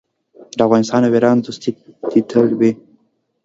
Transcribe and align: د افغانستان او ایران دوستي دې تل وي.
د 0.57 0.59
افغانستان 0.67 1.01
او 1.05 1.13
ایران 1.15 1.37
دوستي 1.39 1.71
دې 2.09 2.19
تل 2.29 2.47
وي. 2.59 2.71